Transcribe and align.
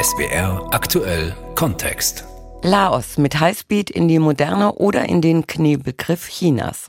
SBR 0.00 0.68
aktuell 0.72 1.34
Kontext. 1.54 2.24
Laos 2.62 3.18
mit 3.18 3.40
Highspeed 3.40 3.90
in 3.90 4.06
die 4.06 4.18
Moderne 4.18 4.72
oder 4.74 5.08
in 5.08 5.20
den 5.20 5.46
Kniebegriff 5.46 6.28
Chinas. 6.28 6.88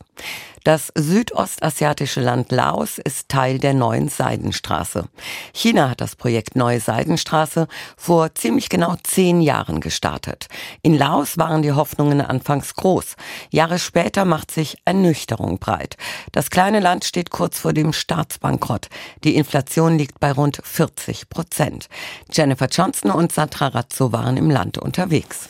Das 0.64 0.94
südostasiatische 0.96 2.22
Land 2.22 2.54
Laos 2.54 2.98
ist 2.98 3.28
Teil 3.28 3.60
der 3.60 3.74
neuen 3.74 4.08
Seidenstraße. 4.08 5.10
China 5.54 5.90
hat 5.90 6.00
das 6.00 6.16
Projekt 6.16 6.56
Neue 6.56 6.80
Seidenstraße 6.80 7.68
vor 7.98 8.34
ziemlich 8.34 8.70
genau 8.70 8.96
zehn 9.04 9.42
Jahren 9.42 9.82
gestartet. 9.82 10.48
In 10.82 10.98
Laos 10.98 11.38
waren 11.38 11.64
die 11.64 11.74
Hoffnungen 11.74 12.22
anfangs 12.22 12.76
groß. 12.76 13.18
Jahre 13.50 13.78
später 13.78 14.24
macht 14.24 14.52
sich 14.52 14.78
Ernüchterung 14.86 15.60
breit. 15.60 15.98
Das 16.32 16.50
kleine 16.50 16.80
Land 16.80 17.04
steht 17.04 17.30
kurz 17.30 17.60
vor 17.60 17.74
dem 17.74 17.92
Staatsbankrott. 17.92 18.88
Die 19.26 19.36
Inflation 19.36 19.98
liegt 19.98 20.22
bei 20.22 20.32
rund 20.32 20.62
40 20.64 21.28
Prozent. 21.28 21.90
Jennifer 22.32 22.68
Johnson 22.68 23.12
und 23.12 23.34
Sandra 23.34 23.68
Razzo 23.68 24.14
waren 24.14 24.38
im 24.38 24.50
Land 24.50 24.78
unterwegs. 24.78 25.50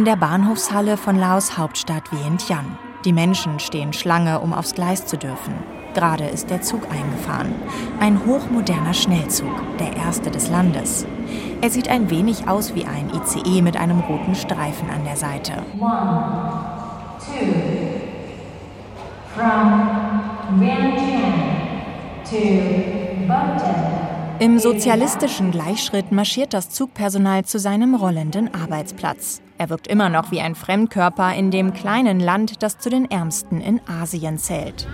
In 0.00 0.06
der 0.06 0.16
Bahnhofshalle 0.16 0.96
von 0.96 1.18
Laos 1.18 1.58
Hauptstadt 1.58 2.10
Vientiane. 2.10 2.78
Die 3.04 3.12
Menschen 3.12 3.60
stehen 3.60 3.92
Schlange, 3.92 4.40
um 4.40 4.54
aufs 4.54 4.74
Gleis 4.74 5.04
zu 5.04 5.18
dürfen. 5.18 5.52
Gerade 5.92 6.24
ist 6.24 6.48
der 6.48 6.62
Zug 6.62 6.90
eingefahren. 6.90 7.54
Ein 8.00 8.24
hochmoderner 8.24 8.94
Schnellzug, 8.94 9.52
der 9.78 9.94
erste 9.94 10.30
des 10.30 10.48
Landes. 10.48 11.04
Er 11.60 11.68
sieht 11.68 11.90
ein 11.90 12.08
wenig 12.08 12.48
aus 12.48 12.74
wie 12.74 12.86
ein 12.86 13.10
ICE 13.10 13.60
mit 13.60 13.76
einem 13.76 14.00
roten 14.00 14.34
Streifen 14.34 14.88
an 14.88 15.04
der 15.04 15.16
Seite. 15.16 15.52
One, 15.78 16.62
two, 17.18 18.00
from 19.36 20.58
Vientiane 20.58 21.60
to. 22.24 22.69
Im 24.40 24.58
sozialistischen 24.58 25.50
Gleichschritt 25.50 26.12
marschiert 26.12 26.54
das 26.54 26.70
Zugpersonal 26.70 27.44
zu 27.44 27.58
seinem 27.58 27.94
rollenden 27.94 28.54
Arbeitsplatz. 28.54 29.42
Er 29.58 29.68
wirkt 29.68 29.86
immer 29.86 30.08
noch 30.08 30.30
wie 30.30 30.40
ein 30.40 30.54
Fremdkörper 30.54 31.34
in 31.34 31.50
dem 31.50 31.74
kleinen 31.74 32.20
Land, 32.20 32.62
das 32.62 32.78
zu 32.78 32.88
den 32.88 33.10
ärmsten 33.10 33.60
in 33.60 33.82
Asien 33.86 34.38
zählt. 34.38 34.88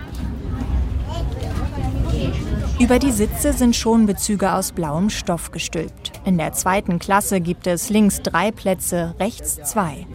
Über 2.77 2.99
die 2.99 3.13
Sitze 3.13 3.53
sind 3.53 3.77
schon 3.77 4.05
Bezüge 4.05 4.51
aus 4.51 4.73
blauem 4.73 5.09
Stoff 5.09 5.51
gestülpt. 5.51 6.11
In 6.25 6.37
der 6.37 6.51
zweiten 6.51 6.99
Klasse 6.99 7.39
gibt 7.39 7.67
es 7.67 7.89
links 7.89 8.21
drei 8.21 8.51
Plätze, 8.51 9.15
rechts 9.17 9.61
zwei. 9.63 10.05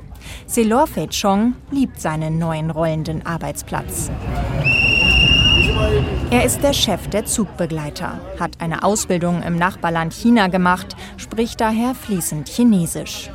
Selor 0.46 0.86
Fei 0.86 1.08
Chong 1.08 1.54
liebt 1.70 1.98
seinen 2.02 2.38
neuen 2.38 2.70
rollenden 2.70 3.24
Arbeitsplatz. 3.24 4.10
Er 6.32 6.46
ist 6.46 6.62
der 6.62 6.72
Chef 6.72 7.08
der 7.08 7.26
Zugbegleiter, 7.26 8.18
hat 8.40 8.52
eine 8.58 8.84
Ausbildung 8.84 9.42
im 9.42 9.56
Nachbarland 9.56 10.14
China 10.14 10.46
gemacht, 10.46 10.96
spricht 11.18 11.60
daher 11.60 11.94
fließend 11.94 12.48
Chinesisch. 12.48 13.30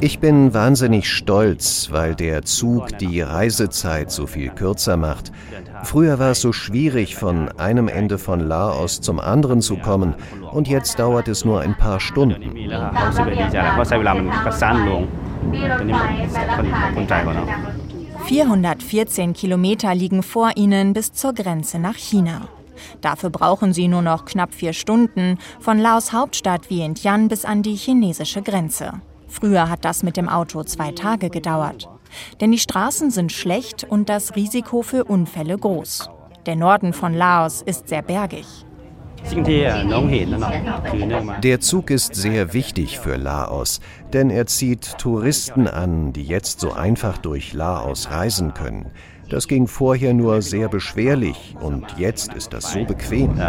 Ich 0.00 0.20
bin 0.20 0.54
wahnsinnig 0.54 1.10
stolz, 1.10 1.88
weil 1.90 2.14
der 2.14 2.42
Zug 2.42 2.96
die 2.98 3.22
Reisezeit 3.22 4.12
so 4.12 4.28
viel 4.28 4.50
kürzer 4.50 4.96
macht. 4.96 5.32
Früher 5.82 6.20
war 6.20 6.30
es 6.30 6.40
so 6.40 6.52
schwierig, 6.52 7.16
von 7.16 7.48
einem 7.58 7.88
Ende 7.88 8.18
von 8.18 8.38
Laos 8.38 9.00
zum 9.00 9.18
anderen 9.18 9.62
zu 9.62 9.78
kommen 9.78 10.14
und 10.52 10.68
jetzt 10.68 11.00
dauert 11.00 11.26
es 11.26 11.44
nur 11.44 11.60
ein 11.60 11.76
paar 11.76 11.98
Stunden. 11.98 12.54
414 18.30 19.32
Kilometer 19.32 19.92
liegen 19.92 20.22
vor 20.22 20.52
ihnen 20.54 20.92
bis 20.92 21.12
zur 21.12 21.32
Grenze 21.32 21.80
nach 21.80 21.96
China. 21.96 22.46
Dafür 23.00 23.28
brauchen 23.28 23.72
sie 23.72 23.88
nur 23.88 24.02
noch 24.02 24.24
knapp 24.24 24.54
vier 24.54 24.72
Stunden 24.72 25.36
von 25.58 25.80
Laos 25.80 26.12
Hauptstadt 26.12 26.70
Vientiane 26.70 27.26
bis 27.26 27.44
an 27.44 27.64
die 27.64 27.74
chinesische 27.74 28.40
Grenze. 28.40 28.92
Früher 29.26 29.68
hat 29.68 29.84
das 29.84 30.04
mit 30.04 30.16
dem 30.16 30.28
Auto 30.28 30.62
zwei 30.62 30.92
Tage 30.92 31.28
gedauert. 31.28 31.88
Denn 32.40 32.52
die 32.52 32.60
Straßen 32.60 33.10
sind 33.10 33.32
schlecht 33.32 33.82
und 33.82 34.08
das 34.08 34.36
Risiko 34.36 34.82
für 34.82 35.02
Unfälle 35.06 35.58
groß. 35.58 36.08
Der 36.46 36.54
Norden 36.54 36.92
von 36.92 37.12
Laos 37.14 37.62
ist 37.62 37.88
sehr 37.88 38.02
bergig. 38.02 38.46
Der 41.42 41.60
Zug 41.60 41.90
ist 41.90 42.14
sehr 42.14 42.52
wichtig 42.52 42.98
für 42.98 43.16
Laos, 43.16 43.80
denn 44.12 44.30
er 44.30 44.46
zieht 44.46 44.98
Touristen 44.98 45.68
an, 45.68 46.12
die 46.12 46.24
jetzt 46.24 46.60
so 46.60 46.72
einfach 46.72 47.18
durch 47.18 47.52
Laos 47.52 48.10
reisen 48.10 48.54
können. 48.54 48.90
Das 49.28 49.46
ging 49.46 49.68
vorher 49.68 50.12
nur 50.12 50.42
sehr 50.42 50.68
beschwerlich 50.68 51.54
und 51.60 51.84
jetzt 51.96 52.34
ist 52.34 52.52
das 52.52 52.72
so 52.72 52.84
bequem. 52.84 53.40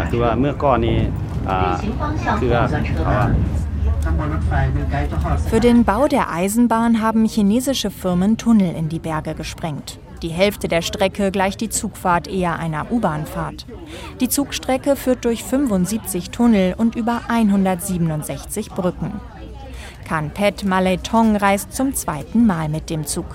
Für 5.48 5.60
den 5.60 5.84
Bau 5.84 6.06
der 6.06 6.30
Eisenbahn 6.32 7.02
haben 7.02 7.24
chinesische 7.26 7.90
Firmen 7.90 8.36
Tunnel 8.36 8.74
in 8.76 8.88
die 8.88 9.00
Berge 9.00 9.34
gesprengt. 9.34 9.98
Die 10.22 10.28
Hälfte 10.28 10.68
der 10.68 10.82
Strecke 10.82 11.32
gleicht 11.32 11.60
die 11.60 11.68
Zugfahrt 11.68 12.28
eher 12.28 12.58
einer 12.58 12.92
U-Bahnfahrt. 12.92 13.66
Die 14.20 14.28
Zugstrecke 14.28 14.94
führt 14.94 15.24
durch 15.24 15.42
75 15.42 16.30
Tunnel 16.30 16.74
und 16.78 16.94
über 16.94 17.22
167 17.28 18.70
Brücken. 18.70 19.20
Kanpet 20.06 20.64
Maletong 20.64 21.36
reist 21.36 21.72
zum 21.72 21.94
zweiten 21.94 22.46
Mal 22.46 22.68
mit 22.68 22.88
dem 22.88 23.04
Zug. 23.04 23.26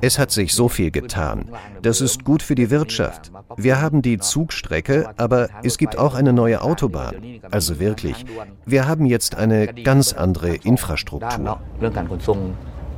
Es 0.00 0.18
hat 0.18 0.30
sich 0.30 0.54
so 0.54 0.68
viel 0.68 0.90
getan. 0.90 1.44
Das 1.82 2.00
ist 2.00 2.24
gut 2.24 2.42
für 2.42 2.54
die 2.54 2.70
Wirtschaft. 2.70 3.30
Wir 3.56 3.80
haben 3.80 4.02
die 4.02 4.18
Zugstrecke, 4.18 5.10
aber 5.18 5.48
es 5.62 5.76
gibt 5.76 5.98
auch 5.98 6.14
eine 6.14 6.32
neue 6.32 6.62
Autobahn. 6.62 7.14
Also 7.50 7.78
wirklich, 7.78 8.24
wir 8.64 8.88
haben 8.88 9.04
jetzt 9.04 9.36
eine 9.36 9.66
ganz 9.66 10.14
andere 10.14 10.54
Infrastruktur. 10.54 11.60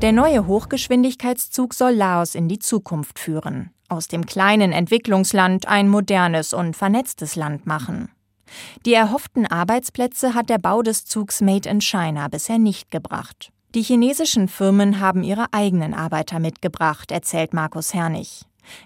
Der 0.02 0.12
neue 0.12 0.46
Hochgeschwindigkeitszug 0.46 1.72
soll 1.72 1.92
Laos 1.92 2.34
in 2.34 2.48
die 2.48 2.58
Zukunft 2.58 3.18
führen, 3.18 3.70
aus 3.88 4.08
dem 4.08 4.26
kleinen 4.26 4.72
Entwicklungsland 4.72 5.66
ein 5.66 5.88
modernes 5.88 6.52
und 6.52 6.76
vernetztes 6.76 7.36
Land 7.36 7.66
machen. 7.66 8.10
Die 8.84 8.92
erhofften 8.92 9.46
Arbeitsplätze 9.46 10.34
hat 10.34 10.50
der 10.50 10.58
Bau 10.58 10.82
des 10.82 11.06
Zugs 11.06 11.40
Made 11.40 11.68
in 11.68 11.80
China 11.80 12.28
bisher 12.28 12.58
nicht 12.58 12.90
gebracht. 12.90 13.50
Die 13.74 13.82
chinesischen 13.82 14.48
Firmen 14.48 15.00
haben 15.00 15.22
ihre 15.22 15.46
eigenen 15.52 15.94
Arbeiter 15.94 16.38
mitgebracht, 16.38 17.10
erzählt 17.10 17.54
Markus 17.54 17.94
Hernig. 17.94 18.42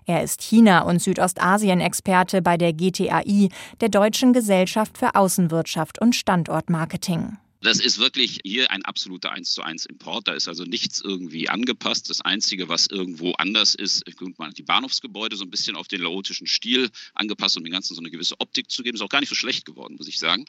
Er 0.06 0.22
ist 0.22 0.42
China- 0.42 0.82
und 0.82 1.00
Südostasien-Experte 1.00 2.42
bei 2.42 2.56
der 2.56 2.72
GTAI, 2.72 3.48
der 3.80 3.88
Deutschen 3.88 4.32
Gesellschaft 4.32 4.98
für 4.98 5.14
Außenwirtschaft 5.14 6.00
und 6.00 6.14
Standortmarketing. 6.14 7.38
Das 7.60 7.80
ist 7.80 7.98
wirklich 7.98 8.38
hier 8.44 8.70
ein 8.70 8.84
absoluter 8.84 9.32
1 9.32 9.52
zu 9.52 9.62
1 9.62 9.86
Import. 9.86 10.28
Da 10.28 10.32
ist 10.32 10.46
also 10.46 10.62
nichts 10.64 11.00
irgendwie 11.00 11.48
angepasst. 11.48 12.08
Das 12.08 12.20
Einzige, 12.20 12.69
was 12.69 12.86
irgendwo 12.86 13.32
anders 13.32 13.74
ist, 13.74 14.04
man 14.36 14.50
hat 14.50 14.58
die 14.58 14.62
Bahnhofsgebäude 14.62 15.36
so 15.36 15.44
ein 15.44 15.50
bisschen 15.50 15.74
auf 15.74 15.88
den 15.88 16.02
laotischen 16.02 16.46
Stil 16.46 16.91
angepasst, 17.14 17.56
um 17.56 17.64
dem 17.64 17.72
Ganzen 17.72 17.94
so 17.94 18.00
eine 18.00 18.10
gewisse 18.10 18.38
Optik 18.38 18.70
zu 18.70 18.84
geben. 18.84 18.94
Ist 18.94 19.02
auch 19.02 19.08
gar 19.08 19.20
nicht 19.20 19.28
so 19.28 19.34
schlecht 19.34 19.64
geworden, 19.64 19.96
muss 19.98 20.06
ich 20.06 20.20
sagen. 20.20 20.44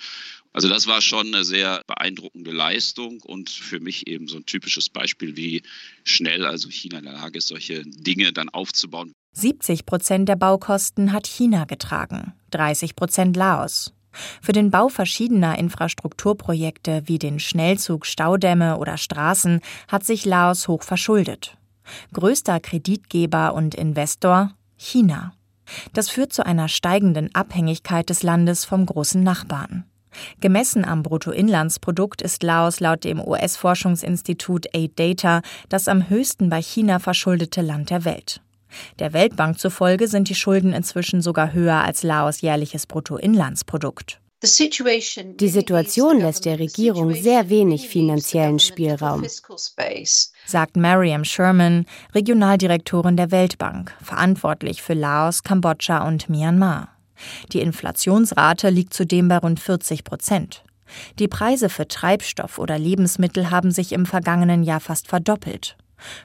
Also 0.54 0.70
das 0.70 0.86
war 0.86 1.02
schon 1.02 1.34
eine 1.34 1.44
sehr 1.44 1.84
beeindruckende 1.88 2.52
Leistung 2.52 3.22
und 3.22 3.50
für 3.50 3.80
mich 3.80 4.08
eben 4.08 4.28
so 4.28 4.38
ein 4.38 4.46
typisches 4.46 4.90
Beispiel, 4.90 5.36
wie 5.36 5.64
schnell 6.04 6.46
also 6.46 6.70
China 6.70 7.00
in 7.00 7.06
der 7.06 7.14
Lage 7.14 7.40
ist, 7.40 7.48
solche 7.48 7.84
Dinge 7.86 8.34
dann 8.34 8.50
aufzubauen. 8.50 9.14
70 9.34 9.86
Prozent 9.86 10.30
der 10.30 10.36
Baukosten 10.36 11.12
hat 11.12 11.28
China 11.28 11.66
getragen, 11.66 12.34
30 12.52 12.96
Prozent 12.96 13.36
Laos. 13.36 13.94
Für 14.42 14.52
den 14.52 14.72
Bau 14.72 14.90
verschiedener 14.90 15.58
Infrastrukturprojekte 15.58 17.04
wie 17.06 17.20
den 17.20 17.40
Schnellzug, 17.40 18.06
Staudämme 18.06 18.78
oder 18.78 18.98
Straßen 18.98 19.62
hat 19.88 20.04
sich 20.04 20.26
Laos 20.26 20.68
hoch 20.68 20.84
verschuldet. 20.84 21.58
Größter 22.14 22.60
Kreditgeber 22.60 23.54
und 23.54 23.76
Investor 23.76 24.52
China. 24.78 25.34
Das 25.94 26.10
führt 26.10 26.34
zu 26.34 26.46
einer 26.46 26.68
steigenden 26.68 27.34
Abhängigkeit 27.36 28.10
des 28.10 28.24
Landes 28.24 28.66
vom 28.66 28.86
großen 28.86 29.22
Nachbarn. 29.22 29.86
Gemessen 30.42 30.86
am 30.86 31.04
Bruttoinlandsprodukt 31.04 32.22
ist 32.22 32.42
Laos 32.42 32.80
laut 32.80 33.04
dem 33.04 33.20
US-Forschungsinstitut 33.20 34.68
Aid 34.74 34.98
Data 34.98 35.42
das 35.70 35.88
am 35.88 36.10
höchsten 36.10 36.50
bei 36.50 36.62
China 36.62 37.00
verschuldete 37.00 37.62
Land 37.62 37.92
der 37.92 38.06
Welt. 38.06 38.42
Der 39.00 39.14
Weltbank 39.14 39.60
zufolge 39.60 40.08
sind 40.08 40.30
die 40.30 40.36
Schulden 40.36 40.74
inzwischen 40.74 41.22
sogar 41.22 41.54
höher 41.54 41.84
als 41.84 42.04
Laos 42.04 42.42
jährliches 42.42 42.86
Bruttoinlandsprodukt. 42.86 44.20
Die 44.42 45.50
Situation 45.50 46.20
lässt 46.20 46.46
der 46.46 46.60
Regierung 46.60 47.14
sehr 47.14 47.50
wenig 47.50 47.90
finanziellen 47.90 48.60
Spielraum, 48.60 49.26
sagt 50.46 50.78
Mariam 50.78 51.26
Sherman, 51.26 51.86
Regionaldirektorin 52.16 53.18
der 53.18 53.32
Weltbank, 53.32 53.94
verantwortlich 54.02 54.82
für 54.82 54.94
Laos, 54.94 55.44
Kambodscha 55.44 56.08
und 56.08 56.30
Myanmar. 56.30 56.88
Die 57.52 57.60
Inflationsrate 57.60 58.70
liegt 58.70 58.94
zudem 58.94 59.28
bei 59.28 59.40
rund 59.40 59.60
40 59.60 60.06
Prozent. 60.06 60.64
Die 61.20 61.28
Preise 61.28 61.68
für 61.68 61.90
Treibstoff 61.90 62.60
oder 62.60 62.80
Lebensmittel 62.80 63.52
haben 63.52 63.72
sich 63.72 63.92
im 63.92 64.06
vergangenen 64.06 64.64
Jahr 64.64 64.80
fast 64.80 65.10
verdoppelt. 65.10 65.76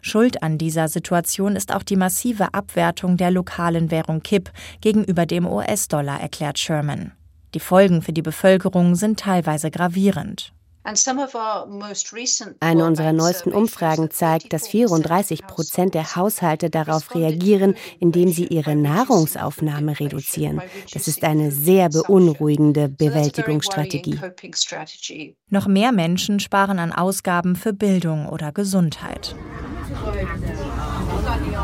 Schuld 0.03 0.43
an 0.43 0.59
dieser 0.59 0.89
Situation 0.89 1.57
ist 1.57 1.75
auch 1.75 1.83
die 1.83 1.97
massive 1.97 2.55
Abwertung 2.55 3.17
der 3.17 3.31
lokalen 3.31 3.91
Währung 3.91 4.23
Kip 4.23 4.51
gegenüber 4.81 5.27
dem 5.27 5.47
US-Dollar, 5.47 6.21
erklärt 6.21 6.59
Sherman. 6.59 7.13
Die 7.55 7.61
Folgen 7.61 8.03
für 8.03 8.13
die 8.13 8.23
Bevölkerung 8.23 8.97
sind 8.97 9.21
teilweise 9.21 9.71
gravierend. 9.71 10.53
Eine 12.61 12.85
unserer 12.85 13.13
neuesten 13.15 13.53
Umfragen 13.53 14.11
zeigt, 14.11 14.53
dass 14.53 14.69
34 14.69 15.47
Prozent 15.47 15.95
der 15.95 16.15
Haushalte 16.15 16.69
darauf 16.69 17.15
reagieren, 17.15 17.75
indem 18.01 18.31
sie 18.31 18.47
ihre 18.47 18.77
Nahrungsaufnahme 18.77 19.99
reduzieren. 19.99 20.61
Das 20.93 21.09
ist 21.09 21.25
eine 21.25 21.51
sehr 21.51 21.89
beunruhigende 21.89 22.91
Bewältigungsstrategie. 22.91 24.21
Noch 25.49 25.67
mehr 25.67 25.93
Menschen 25.93 26.39
sparen 26.39 26.79
an 26.79 26.93
Ausgaben 26.93 27.57
für 27.57 27.73
Bildung 27.73 28.29
oder 28.29 28.53
Gesundheit. 28.53 29.35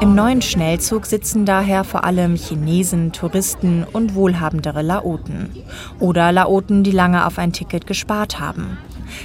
Im 0.01 0.15
neuen 0.15 0.41
Schnellzug 0.41 1.05
sitzen 1.05 1.45
daher 1.45 1.85
vor 1.85 2.05
allem 2.05 2.37
Chinesen, 2.37 3.13
Touristen 3.13 3.85
und 3.85 4.15
wohlhabendere 4.15 4.81
Laoten. 4.81 5.51
Oder 5.99 6.33
Laoten, 6.33 6.85
die 6.85 6.91
lange 6.91 7.27
auf 7.27 7.39
ein 7.39 7.53
Ticket 7.53 7.87
gespart 7.87 8.41
haben. 8.41 8.79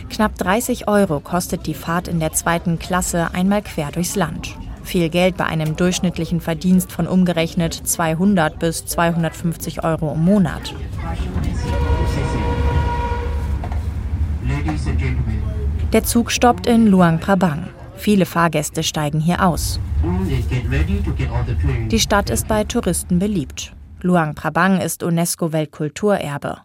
Knapp 0.09 0.37
30 0.37 0.87
Euro 0.87 1.19
kostet 1.19 1.67
die 1.67 1.73
Fahrt 1.73 2.07
in 2.07 2.19
der 2.19 2.33
zweiten 2.33 2.79
Klasse 2.79 3.29
einmal 3.33 3.61
quer 3.61 3.91
durchs 3.91 4.15
Land. 4.15 4.55
Viel 4.83 5.09
Geld 5.09 5.35
bei 5.37 5.45
einem 5.45 5.75
durchschnittlichen 5.75 6.41
Verdienst 6.41 6.91
von 6.91 7.07
umgerechnet 7.07 7.73
200 7.73 8.59
bis 8.59 8.85
250 8.85 9.83
Euro 9.83 10.13
im 10.13 10.23
Monat. 10.23 10.73
Der 15.91 16.03
Zug 16.03 16.31
stoppt 16.31 16.67
in 16.67 16.87
Luang 16.87 17.19
Prabang. 17.19 17.67
Viele 17.95 18.25
Fahrgäste 18.25 18.83
steigen 18.83 19.19
hier 19.19 19.45
aus. 19.45 19.79
Die 21.89 21.99
Stadt 21.99 22.29
ist 22.29 22.47
bei 22.47 22.63
Touristen 22.63 23.17
beliebt. 23.17 23.74
Luang 24.05 24.35
Prabang 24.35 24.81
ist 24.81 25.01
UNESCO-Weltkulturerbe. 25.01 26.59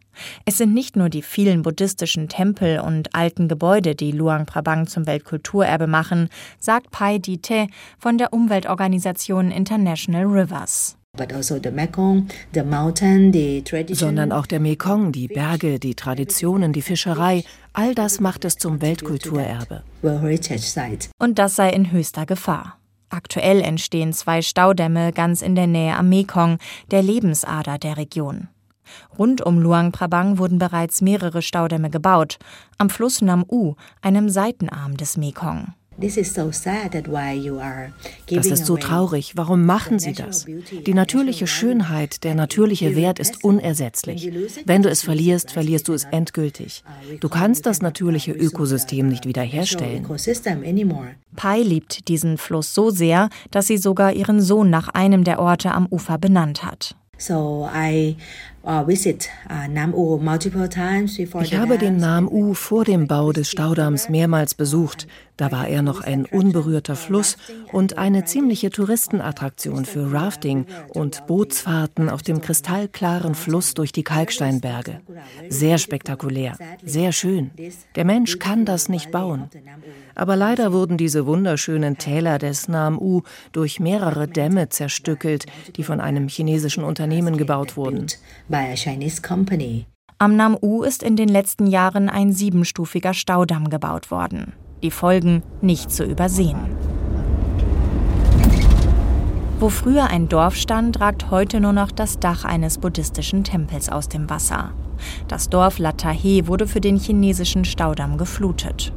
Es 0.45 0.59
sind 0.59 0.75
nicht 0.75 0.95
nur 0.95 1.09
die 1.09 1.23
vielen 1.23 1.63
buddhistischen 1.63 2.29
Tempel 2.29 2.81
und 2.81 3.15
alten 3.15 3.49
Gebäude, 3.49 3.95
die 3.95 4.13
Luang 4.13 4.45
Prabang 4.45 4.87
zum 4.87 5.07
Weltkulturerbe 5.07 5.87
machen, 5.87 6.29
sagt 6.59 6.91
Pai 6.91 7.17
Dite 7.17 7.69
von 7.99 8.19
der 8.19 8.35
Umweltorganisation 8.35 9.51
International 9.51 10.25
Rivers. 10.27 10.99
Also 11.19 11.59
Sondern 13.93 14.33
auch 14.33 14.47
der 14.47 14.61
Mekong, 14.61 15.13
die 15.13 15.29
Berge, 15.29 15.79
die 15.79 15.95
Traditionen, 15.95 16.75
die 16.75 16.83
Fischerei, 16.83 17.43
all 17.73 17.95
das 17.95 18.21
macht 18.21 18.45
es 18.45 18.59
zum 18.59 18.83
Weltkulturerbe. 18.83 19.83
Und 21.19 21.39
das 21.39 21.57
sei 21.57 21.71
in 21.71 21.91
höchster 21.91 22.27
Gefahr. 22.27 22.80
Aktuell 23.11 23.61
entstehen 23.61 24.12
zwei 24.12 24.41
Staudämme 24.41 25.12
ganz 25.12 25.43
in 25.43 25.57
der 25.57 25.67
Nähe 25.67 25.97
am 25.97 26.09
Mekong, 26.09 26.59
der 26.91 27.03
Lebensader 27.03 27.77
der 27.77 27.97
Region. 27.97 28.49
Rund 29.19 29.41
um 29.45 29.61
Luang 29.61 29.93
Prabang 29.93 30.39
wurden 30.39 30.59
bereits 30.59 31.01
mehrere 31.01 31.43
Staudämme 31.43 31.91
gebaut, 31.91 32.39
am 32.79 32.89
Fluss 32.89 33.21
Nam 33.21 33.45
U, 33.49 33.75
einem 34.01 34.29
Seitenarm 34.29 34.97
des 34.97 35.17
Mekong. 35.17 35.75
Das 38.26 38.47
ist 38.47 38.67
so 38.67 38.76
traurig. 38.76 39.32
Warum 39.37 39.67
machen 39.67 39.99
Sie 39.99 40.12
das? 40.12 40.47
Die 40.87 40.94
natürliche 40.94 41.47
Schönheit, 41.47 42.25
der 42.25 42.35
natürliche 42.35 42.97
Wert 42.97 43.19
ist 43.19 43.44
unersetzlich. 43.44 44.31
Wenn 44.64 44.82
du 44.82 44.91
es 44.91 45.02
verlierst, 45.02 45.50
verlierst 45.50 45.88
du 45.88 45.93
es 45.93 46.05
endgültig. 46.05 46.82
Du 47.20 47.29
kannst 47.29 47.67
das 47.67 47.82
natürliche 47.82 48.32
Ökosystem 48.32 49.08
nicht 49.08 49.26
wiederherstellen. 49.26 50.06
Pai 51.37 51.62
liebt 51.62 52.08
diesen 52.08 52.38
Fluss 52.38 52.75
so 52.75 52.91
sehr, 52.91 53.29
dass 53.50 53.67
sie 53.67 53.79
sogar 53.79 54.12
ihren 54.12 54.41
Sohn 54.41 54.70
nach 54.70 54.88
einem 54.88 55.25
der 55.25 55.38
Orte 55.38 55.73
am 55.73 55.87
Ufer 55.87 56.19
benannt 56.19 56.64
hat. 56.64 56.97
Uh, 57.29 57.69
uh, 58.64 58.88
ich 58.88 59.19
habe 61.55 61.79
den 61.79 61.97
Nam 61.99 62.29
U 62.29 62.55
vor 62.55 62.85
dem 62.85 63.06
Bau 63.06 63.32
des 63.32 63.50
Staudamms 63.50 64.08
mehrmals 64.08 64.55
besucht. 64.55 65.06
Da 65.41 65.51
war 65.51 65.69
er 65.69 65.81
noch 65.81 66.03
ein 66.03 66.27
unberührter 66.27 66.97
Fluss 66.97 67.39
und 67.73 67.97
eine 67.97 68.27
ziemliche 68.27 68.69
Touristenattraktion 68.69 69.87
für 69.87 70.13
Rafting 70.13 70.67
und 70.91 71.27
Bootsfahrten 71.27 72.11
auf 72.11 72.21
dem 72.21 72.43
kristallklaren 72.43 73.35
Fluss 73.35 73.73
durch 73.73 73.91
die 73.91 74.03
Kalksteinberge. 74.03 75.01
Sehr 75.49 75.79
spektakulär, 75.79 76.59
sehr 76.85 77.13
schön. 77.13 77.53
Der 77.97 78.05
Mensch 78.05 78.39
kann 78.39 78.67
das 78.67 78.91
nicht 78.91 79.11
bauen. 79.13 79.49
Aber 80.15 80.37
leider 80.37 80.75
wurden 80.75 80.99
diese 80.99 81.25
wunderschönen 81.25 81.97
Täler 81.97 82.37
des 82.37 82.69
Nam 82.69 82.99
U 82.99 83.23
durch 83.53 83.81
mehrere 83.81 84.29
Dämme 84.29 84.69
zerstückelt, 84.69 85.47
die 85.75 85.85
von 85.85 86.03
einem 86.03 86.29
chinesischen 86.29 86.85
Unternehmen 86.85 87.39
gebaut 87.39 87.79
wurden. 87.79 88.09
Am 90.19 90.37
Nam 90.37 90.59
U 90.61 90.83
ist 90.83 91.03
in 91.03 91.17
den 91.17 91.31
letzten 91.31 91.67
Jahren 91.67 92.11
ein 92.11 92.35
siebenstufiger 92.35 93.15
Staudamm 93.15 93.71
gebaut 93.71 94.11
worden 94.11 94.53
die 94.82 94.91
Folgen 94.91 95.43
nicht 95.61 95.91
zu 95.91 96.05
übersehen. 96.05 96.77
Wo 99.61 99.69
früher 99.69 100.06
ein 100.06 100.29
Dorf 100.29 100.56
stand, 100.56 101.00
ragt 101.00 101.31
heute 101.31 101.61
nur 101.61 101.75
noch 101.75 101.91
das 101.91 102.19
Dach 102.19 102.44
eines 102.44 102.79
buddhistischen 102.79 103.44
Tempels 103.44 103.91
aus 103.91 104.09
dem 104.09 104.31
Wasser. 104.31 104.71
Das 105.29 105.50
Dorf 105.50 105.79
Latahe 105.79 106.47
wurde 106.47 106.67
für 106.67 106.81
den 106.81 106.97
chinesischen 106.97 107.67
Staudamm 107.67 108.17
geflutet. 108.17 108.93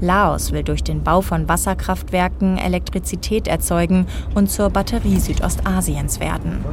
Laos 0.00 0.52
will 0.52 0.62
durch 0.62 0.82
den 0.82 1.04
Bau 1.04 1.20
von 1.20 1.48
Wasserkraftwerken 1.48 2.56
Elektrizität 2.56 3.46
erzeugen 3.46 4.06
und 4.34 4.50
zur 4.50 4.70
Batterie 4.70 5.18
Südostasiens 5.18 6.18
werden. 6.18 6.64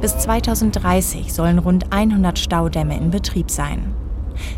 Bis 0.00 0.16
2030 0.18 1.32
sollen 1.32 1.58
rund 1.58 1.92
100 1.92 2.38
Staudämme 2.38 2.96
in 2.96 3.10
Betrieb 3.10 3.50
sein. 3.50 3.94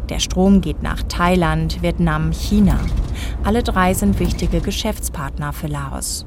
Der 0.08 0.18
Strom 0.18 0.60
geht 0.60 0.82
nach 0.82 1.02
Thailand, 1.02 1.82
Vietnam, 1.82 2.32
China. 2.32 2.78
Alle 3.42 3.62
drei 3.62 3.94
sind 3.94 4.18
wichtige 4.20 4.60
Geschäftspartner 4.60 5.52
für 5.52 5.66
Laos. 5.66 6.26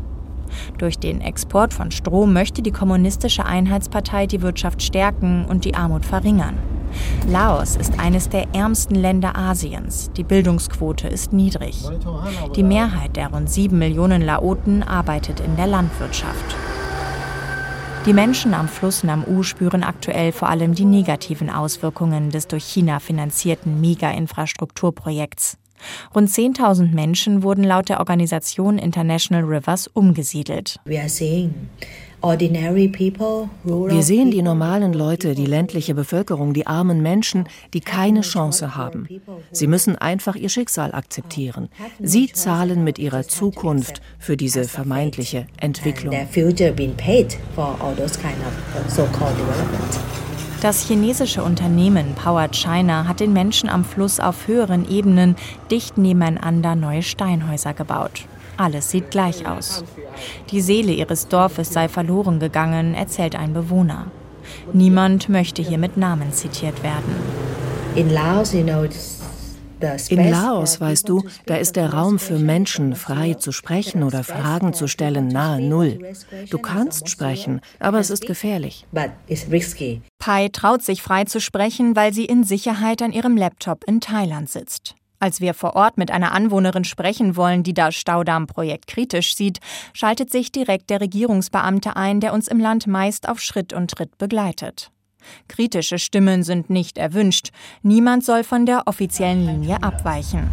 Durch 0.77 0.97
den 0.97 1.21
Export 1.21 1.73
von 1.73 1.91
Strom 1.91 2.33
möchte 2.33 2.61
die 2.61 2.71
Kommunistische 2.71 3.45
Einheitspartei 3.45 4.27
die 4.27 4.41
Wirtschaft 4.41 4.81
stärken 4.81 5.45
und 5.45 5.65
die 5.65 5.75
Armut 5.75 6.05
verringern. 6.05 6.57
Laos 7.27 7.75
ist 7.75 7.99
eines 7.99 8.29
der 8.29 8.53
ärmsten 8.53 8.95
Länder 8.95 9.37
Asiens. 9.37 10.09
Die 10.15 10.23
Bildungsquote 10.23 11.07
ist 11.07 11.33
niedrig. 11.33 11.83
Die 12.55 12.63
Mehrheit 12.63 13.15
der 13.15 13.27
rund 13.27 13.49
sieben 13.49 13.77
Millionen 13.77 14.21
Laoten 14.21 14.83
arbeitet 14.83 15.41
in 15.41 15.55
der 15.57 15.67
Landwirtschaft. 15.67 16.55
Die 18.07 18.13
Menschen 18.13 18.53
am 18.53 18.69
Fluss 18.69 19.03
Nam-U 19.03 19.43
spüren 19.43 19.83
aktuell 19.83 20.31
vor 20.31 20.47
allem 20.47 20.73
die 20.73 20.85
negativen 20.85 21.49
Auswirkungen 21.49 22.29
des 22.29 22.47
durch 22.47 22.63
China 22.63 23.01
finanzierten 23.01 23.81
Mega-Infrastrukturprojekts. 23.81 25.57
Rund 26.15 26.29
10.000 26.29 26.93
Menschen 26.93 27.43
wurden 27.43 27.65
laut 27.65 27.89
der 27.89 27.99
Organisation 27.99 28.77
International 28.77 29.43
Rivers 29.43 29.87
umgesiedelt. 29.87 30.79
Wir 32.21 34.03
sehen 34.03 34.31
die 34.31 34.41
normalen 34.41 34.93
Leute, 34.93 35.35
die 35.35 35.45
ländliche 35.45 35.93
Bevölkerung, 35.93 36.53
die 36.53 36.65
armen 36.65 37.01
Menschen, 37.01 37.47
die 37.73 37.81
keine 37.81 38.21
Chance 38.21 38.75
haben. 38.75 39.07
Sie 39.51 39.67
müssen 39.67 39.95
einfach 39.95 40.35
ihr 40.35 40.49
Schicksal 40.49 40.93
akzeptieren. 40.93 41.69
Sie 42.01 42.31
zahlen 42.31 42.83
mit 42.83 42.97
ihrer 42.97 43.23
Zukunft 43.23 44.01
für 44.17 44.35
diese 44.35 44.63
vermeintliche 44.63 45.47
Entwicklung. 45.59 46.15
Das 50.59 50.87
chinesische 50.87 51.43
Unternehmen 51.43 52.15
Power 52.15 52.47
China 52.51 53.07
hat 53.07 53.19
den 53.19 53.31
Menschen 53.31 53.69
am 53.69 53.85
Fluss 53.85 54.19
auf 54.19 54.47
höheren 54.47 54.89
Ebenen 54.89 55.35
dicht 55.69 55.99
nebeneinander 55.99 56.73
neue 56.75 57.03
Steinhäuser 57.03 57.75
gebaut. 57.75 58.25
Alles 58.57 58.89
sieht 58.89 59.11
gleich 59.11 59.47
aus. 59.47 59.83
Die 60.51 60.61
Seele 60.61 60.91
ihres 60.91 61.27
Dorfes 61.27 61.71
sei 61.71 61.87
verloren 61.87 62.39
gegangen, 62.39 62.95
erzählt 62.95 63.35
ein 63.35 63.53
Bewohner. 63.53 64.07
Niemand 64.73 65.29
möchte 65.29 65.61
hier 65.61 65.77
mit 65.77 65.97
Namen 65.97 66.33
zitiert 66.33 66.83
werden. 66.83 67.15
In 67.95 68.11
Laos, 68.11 68.53
you 68.53 68.63
know, 68.63 68.85
in 70.09 70.31
Laos, 70.31 70.81
weißt 70.81 71.07
du, 71.07 71.23
da 71.45 71.55
ist 71.55 71.75
der 71.75 71.93
Raum 71.93 72.17
für 72.17 72.39
Menschen, 72.39 72.95
frei 72.95 73.35
zu 73.35 73.51
sprechen 73.51 74.03
oder 74.03 74.23
Fragen 74.23 74.73
zu 74.73 74.87
stellen, 74.87 75.27
nahe 75.27 75.61
Null. 75.61 75.99
Du 76.49 76.57
kannst 76.57 77.09
sprechen, 77.09 77.61
aber 77.79 77.99
es 77.99 78.09
ist 78.09 78.25
gefährlich. 78.25 78.87
Pai 80.17 80.49
traut 80.49 80.83
sich 80.83 81.01
frei 81.01 81.25
zu 81.25 81.39
sprechen, 81.39 81.95
weil 81.95 82.13
sie 82.13 82.25
in 82.25 82.43
Sicherheit 82.43 83.01
an 83.01 83.11
ihrem 83.11 83.37
Laptop 83.37 83.83
in 83.85 84.01
Thailand 84.01 84.49
sitzt. 84.49 84.95
Als 85.19 85.41
wir 85.41 85.53
vor 85.53 85.75
Ort 85.75 85.97
mit 85.97 86.11
einer 86.11 86.31
Anwohnerin 86.31 86.83
sprechen 86.83 87.35
wollen, 87.35 87.63
die 87.63 87.73
das 87.73 87.95
Staudammprojekt 87.95 88.87
kritisch 88.87 89.35
sieht, 89.35 89.59
schaltet 89.93 90.31
sich 90.31 90.51
direkt 90.51 90.89
der 90.89 91.01
Regierungsbeamte 91.01 91.95
ein, 91.95 92.19
der 92.19 92.33
uns 92.33 92.47
im 92.47 92.59
Land 92.59 92.85
meist 92.85 93.27
auf 93.27 93.39
Schritt 93.39 93.73
und 93.73 93.91
Tritt 93.91 94.17
begleitet. 94.17 94.91
Kritische 95.47 95.97
Stimmen 95.97 96.43
sind 96.43 96.69
nicht 96.69 96.97
erwünscht. 96.97 97.49
Niemand 97.81 98.23
soll 98.23 98.43
von 98.43 98.65
der 98.65 98.83
offiziellen 98.85 99.45
Linie 99.45 99.81
abweichen. 99.81 100.49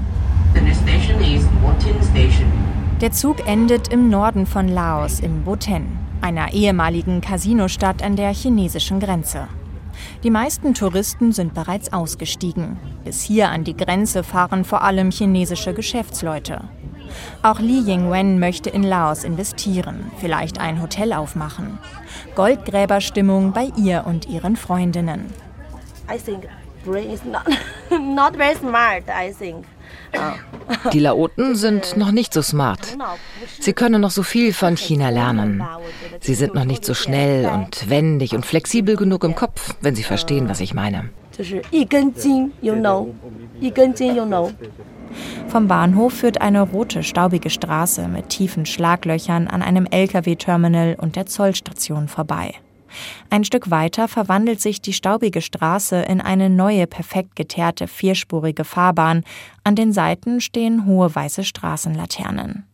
Der 3.01 3.13
Zug 3.13 3.47
endet 3.47 3.89
im 3.89 4.09
Norden 4.09 4.47
von 4.47 4.69
Laos 4.69 5.21
in 5.21 5.45
Boten, 5.45 5.99
einer 6.21 6.53
ehemaligen 6.55 7.21
Casinostadt 7.21 8.03
an 8.03 8.17
der 8.17 8.33
chinesischen 8.33 8.99
Grenze. 8.99 9.49
Die 10.23 10.31
meisten 10.31 10.75
Touristen 10.75 11.33
sind 11.33 11.55
bereits 11.55 11.93
ausgestiegen. 11.93 12.79
Bis 13.05 13.23
hier 13.23 13.51
an 13.51 13.65
die 13.65 13.77
Grenze 13.77 14.23
fahren 14.23 14.65
vor 14.65 14.83
allem 14.83 15.11
chinesische 15.11 15.75
Geschäftsleute. 15.75 16.63
Auch 17.43 17.61
Li 17.61 17.81
Yingwen 17.81 18.39
möchte 18.39 18.71
in 18.71 18.83
Laos 18.83 19.25
investieren, 19.25 20.11
vielleicht 20.19 20.59
ein 20.61 20.81
Hotel 20.81 21.13
aufmachen. 21.13 21.79
Goldgräberstimmung 22.35 23.53
bei 23.53 23.71
ihr 23.77 24.05
und 24.07 24.29
ihren 24.29 24.57
Freundinnen. 24.57 25.27
I 26.11 26.19
think 26.19 26.49
brain 26.85 27.11
is 27.11 27.25
not, 27.25 27.45
not 27.91 28.37
very 28.37 28.57
smart, 28.57 29.05
I 29.09 29.33
think. 29.33 29.65
Die 30.93 31.01
Laoten 31.01 31.57
sind 31.57 31.97
noch 31.97 32.11
nicht 32.11 32.33
so 32.33 32.43
smart. 32.43 32.97
Sie 33.61 33.73
können 33.73 34.01
noch 34.01 34.11
so 34.11 34.23
viel 34.23 34.53
von 34.53 34.77
China 34.77 35.11
lernen. 35.11 35.63
Sie 36.21 36.35
sind 36.35 36.55
noch 36.55 36.65
nicht 36.65 36.85
so 36.85 36.95
schnell 36.95 37.47
und 37.47 37.91
wendig 37.91 38.35
und 38.35 38.47
flexibel 38.47 38.97
genug 38.97 39.25
im 39.25 39.35
Kopf, 39.35 39.75
wenn 39.81 39.95
sie 39.95 40.03
verstehen, 40.03 40.49
was 40.49 40.61
ich 40.61 40.75
meine. 40.75 41.11
Vom 45.49 45.69
Bahnhof 45.69 46.13
führt 46.13 46.41
eine 46.41 46.63
rote, 46.63 47.03
staubige 47.03 47.51
Straße 47.51 48.09
mit 48.09 48.29
tiefen 48.31 48.67
Schlaglöchern 48.67 49.47
an 49.49 49.63
einem 49.63 49.87
Lkw-Terminal 49.87 50.97
und 51.01 51.17
der 51.17 51.27
Zollstation 51.27 52.09
vorbei. 52.09 52.55
Ein 53.31 53.45
Stück 53.45 53.71
weiter 53.71 54.09
verwandelt 54.09 54.61
sich 54.61 54.81
die 54.81 54.93
staubige 54.93 55.43
Straße 55.43 55.97
in 56.03 56.21
eine 56.21 56.51
neue, 56.51 56.87
perfekt 56.87 57.37
geteerte 57.37 57.87
vierspurige 57.87 58.65
Fahrbahn. 58.65 59.25
An 59.65 59.77
den 59.77 59.93
Seiten 59.93 60.41
stehen 60.41 60.87
hohe 60.87 61.15
weiße 61.15 61.45
Straßenlaternen. 61.45 62.67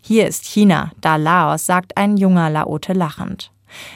Hier 0.00 0.26
ist 0.26 0.44
China, 0.44 0.92
da 1.00 1.16
Laos, 1.16 1.66
sagt 1.66 1.96
ein 1.96 2.16
junger 2.16 2.50
Laote 2.50 2.92
lachend. 2.92 3.50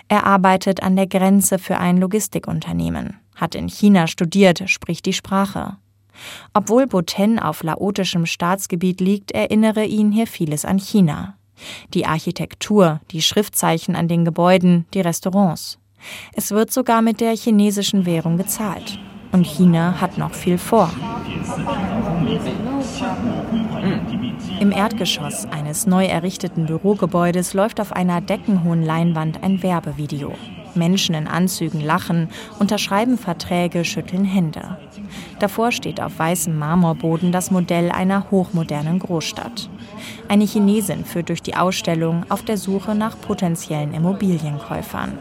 Er 0.09 0.27
arbeitet 0.27 0.83
an 0.83 0.97
der 0.97 1.07
Grenze 1.07 1.59
für 1.59 1.79
ein 1.79 1.99
Logistikunternehmen, 1.99 3.19
hat 3.37 3.55
in 3.55 3.69
China 3.69 4.07
studiert, 4.07 4.69
spricht 4.69 5.07
die 5.07 5.13
Sprache. 5.13 5.77
Obwohl 6.53 6.87
Boten 6.87 7.39
auf 7.39 7.63
laotischem 7.63 8.27
Staatsgebiet 8.27 9.01
liegt, 9.01 9.31
erinnere 9.31 9.85
ihn 9.85 10.11
hier 10.11 10.27
vieles 10.27 10.65
an 10.65 10.79
China. 10.79 11.38
Die 11.95 12.07
Architektur, 12.07 13.01
die 13.11 13.23
Schriftzeichen 13.23 13.97
an 13.97 14.09
den 14.09 14.25
Gebäuden, 14.25 14.87
die 14.95 15.01
Restaurants. 15.01 15.79
Es 16.33 16.51
wird 16.51 16.73
sogar 16.73 17.03
mit 17.03 17.21
der 17.21 17.37
chinesischen 17.37 18.07
Währung 18.07 18.37
gezahlt. 18.37 18.99
Und 19.33 19.47
China 19.47 20.01
hat 20.01 20.17
noch 20.17 20.33
viel 20.33 20.57
vor. 20.57 20.91
Im 24.61 24.73
Erdgeschoss 24.73 25.47
eines 25.47 25.87
neu 25.87 26.07
errichteten 26.07 26.67
Bürogebäudes 26.67 27.55
läuft 27.55 27.81
auf 27.81 27.93
einer 27.93 28.21
deckenhohen 28.21 28.83
Leinwand 28.83 29.43
ein 29.43 29.63
Werbevideo. 29.63 30.33
Menschen 30.75 31.15
in 31.15 31.29
Anzügen 31.29 31.81
lachen, 31.81 32.29
unterschreiben 32.59 33.19
Verträge, 33.19 33.85
schütteln 33.85 34.25
Hände. 34.25 34.79
Davor 35.39 35.73
steht 35.73 36.01
auf 36.01 36.19
weißem 36.19 36.57
Marmorboden 36.57 37.33
das 37.33 37.51
Modell 37.51 37.91
einer 37.91 38.31
hochmodernen 38.31 38.99
Großstadt. 38.99 39.69
Eine 40.29 40.45
Chinesin 40.45 41.05
führt 41.05 41.29
durch 41.29 41.43
die 41.43 41.55
Ausstellung 41.55 42.25
auf 42.29 42.43
der 42.43 42.57
Suche 42.57 42.95
nach 42.95 43.21
potenziellen 43.21 43.95
Immobilienkäufern. 43.95 45.19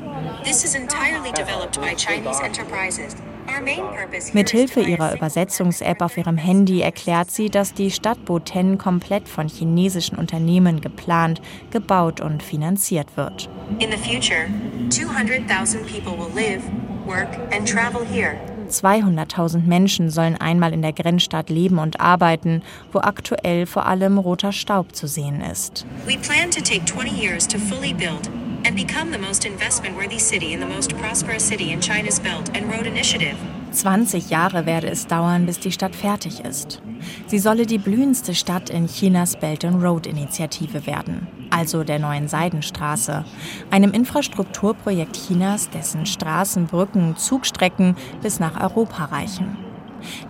Mithilfe 4.33 4.81
ihrer 4.81 5.15
Übersetzungs-App 5.15 6.01
auf 6.01 6.17
ihrem 6.17 6.37
Handy 6.37 6.81
erklärt 6.81 7.31
sie, 7.31 7.49
dass 7.49 7.73
die 7.73 7.91
Stadt 7.91 8.25
Boten 8.25 8.77
komplett 8.77 9.27
von 9.27 9.47
chinesischen 9.47 10.17
Unternehmen 10.17 10.81
geplant, 10.81 11.41
gebaut 11.71 12.19
und 12.21 12.43
finanziert 12.43 13.15
wird. 13.15 13.49
In 13.79 13.89
the 13.91 13.97
future, 13.97 14.47
200,000 14.89 15.85
people 15.87 16.17
will 16.17 16.33
live, 16.35 16.63
work 17.05 17.29
and 17.51 17.67
travel 17.67 18.05
here. 18.05 18.37
200.000 18.69 19.65
Menschen 19.65 20.09
sollen 20.09 20.35
einmal 20.35 20.73
in 20.73 20.81
der 20.81 20.93
Grenzstadt 20.93 21.49
leben 21.49 21.79
und 21.79 21.99
arbeiten, 21.99 22.61
wo 22.91 22.99
aktuell 22.99 23.65
vor 23.65 23.85
allem 23.85 24.17
roter 24.17 24.51
Staub 24.51 24.95
zu 24.95 25.07
sehen 25.07 25.41
ist. 25.41 25.85
We 26.05 26.17
plan 26.17 26.51
to 26.51 26.61
take 26.61 26.85
20 26.85 27.11
years 27.11 27.47
to 27.47 27.57
fully 27.57 27.93
build 27.93 28.29
and 28.65 28.75
become 28.75 29.11
the 29.11 29.19
most 29.19 29.45
investment-worthy 29.45 30.19
city 30.19 30.53
in 30.53 30.59
the 30.59 30.67
most 30.67 30.95
prosperous 30.97 31.47
city 31.47 31.71
in 31.71 31.79
China's 31.81 32.19
Belt 32.19 32.49
and 32.55 32.71
Road 32.71 32.85
Initiative. 32.85 33.35
20 33.71 34.29
Jahre 34.29 34.65
werde 34.65 34.89
es 34.89 35.07
dauern, 35.07 35.45
bis 35.45 35.59
die 35.59 35.71
Stadt 35.71 35.95
fertig 35.95 36.39
ist. 36.39 36.81
Sie 37.27 37.39
solle 37.39 37.65
die 37.65 37.77
blühendste 37.77 38.33
Stadt 38.33 38.69
in 38.69 38.87
Chinas 38.87 39.35
Belt 39.35 39.63
and 39.65 39.83
Road 39.83 40.07
Initiative 40.07 40.85
werden 40.85 41.27
also 41.49 41.83
der 41.83 41.99
neuen 41.99 42.27
Seidenstraße, 42.27 43.25
einem 43.71 43.91
Infrastrukturprojekt 43.91 45.15
Chinas, 45.15 45.69
dessen 45.69 46.05
Straßen, 46.05 46.67
Brücken, 46.67 47.15
Zugstrecken 47.15 47.95
bis 48.21 48.39
nach 48.39 48.61
Europa 48.61 49.05
reichen. 49.05 49.57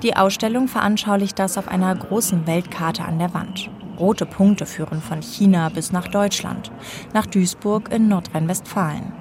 Die 0.04 0.16
Ausstellung 0.16 0.68
veranschaulicht 0.68 1.38
das 1.40 1.58
auf 1.58 1.68
einer 1.68 1.94
großen 1.94 2.48
Weltkarte 2.48 3.04
an 3.04 3.20
der 3.20 3.34
Wand. 3.34 3.70
Rote 4.00 4.26
Punkte 4.26 4.66
führen 4.66 5.02
von 5.02 5.22
China 5.22 5.70
bis 5.70 5.92
nach 5.92 6.08
Deutschland, 6.08 6.72
nach 7.14 7.26
Duisburg 7.26 7.92
in 7.92 8.08
Nordrhein-Westfalen. 8.08 9.12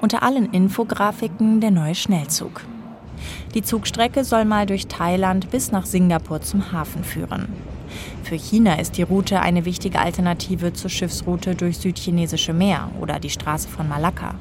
Unter 0.00 0.22
allen 0.22 0.52
Infografiken 0.52 1.60
der 1.60 1.70
neue 1.70 1.94
Schnellzug. 1.94 2.62
Die 3.54 3.62
Zugstrecke 3.62 4.24
soll 4.24 4.44
mal 4.44 4.66
durch 4.66 4.86
Thailand 4.86 5.50
bis 5.50 5.72
nach 5.72 5.86
Singapur 5.86 6.40
zum 6.40 6.72
Hafen 6.72 7.04
führen. 7.04 7.48
Für 8.22 8.36
China 8.36 8.78
ist 8.78 8.96
die 8.96 9.02
Route 9.02 9.40
eine 9.40 9.64
wichtige 9.64 9.98
Alternative 9.98 10.72
zur 10.72 10.90
Schiffsroute 10.90 11.54
durch 11.54 11.78
südchinesische 11.78 12.52
Meer 12.52 12.90
oder 13.00 13.18
die 13.18 13.30
Straße 13.30 13.68
von 13.68 13.88
Malakka. 13.88 14.34